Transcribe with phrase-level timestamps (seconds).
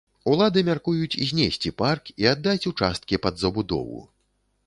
[0.31, 4.01] Улады мяркуюць знесці парк і аддаць участкі пад забудову.